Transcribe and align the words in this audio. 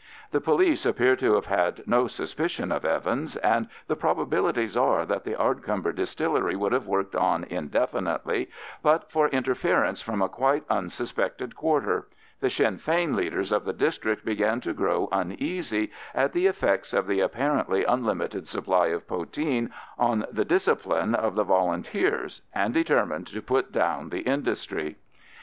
The 0.31 0.41
police 0.41 0.83
appear 0.87 1.15
to 1.17 1.35
have 1.35 1.45
had 1.45 1.87
no 1.87 2.07
suspicion 2.07 2.71
of 2.71 2.85
Evans, 2.85 3.35
and 3.35 3.67
the 3.85 3.95
probabilities 3.95 4.75
are 4.75 5.05
that 5.05 5.25
the 5.25 5.35
Ardcumber 5.39 5.93
distillery 5.93 6.55
would 6.55 6.71
have 6.71 6.87
worked 6.87 7.15
on 7.15 7.43
indefinitely 7.43 8.49
but 8.81 9.11
for 9.11 9.27
interference 9.27 10.01
from 10.01 10.23
a 10.23 10.27
quite 10.27 10.63
unsuspected 10.71 11.55
quarter. 11.55 12.07
The 12.39 12.49
Sinn 12.49 12.79
Fein 12.79 13.15
leaders 13.15 13.51
of 13.51 13.63
the 13.63 13.73
district 13.73 14.25
began 14.25 14.59
to 14.61 14.73
grow 14.73 15.07
uneasy 15.11 15.91
at 16.15 16.33
the 16.33 16.47
effects 16.47 16.95
of 16.95 17.05
the 17.05 17.19
apparently 17.19 17.83
unlimited 17.83 18.47
supply 18.47 18.87
of 18.87 19.07
poteen 19.07 19.69
on 19.99 20.25
the 20.31 20.45
discipline 20.45 21.13
of 21.13 21.35
the 21.35 21.43
Volunteers, 21.43 22.41
and 22.55 22.73
determined 22.73 23.27
to 23.27 23.39
put 23.39 23.71
down 23.71 24.09
the 24.09 24.21
industry. 24.21 24.95